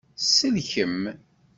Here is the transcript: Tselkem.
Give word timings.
Tselkem. 0.19 0.97